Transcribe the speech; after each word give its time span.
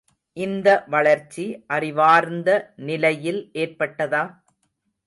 இந்த 0.37 0.67
வளர்ச்சி 0.87 1.45
அறிவார்ந்த 1.67 2.49
நிலையில் 2.89 3.41
ஏற்பட்டதா? 3.55 4.23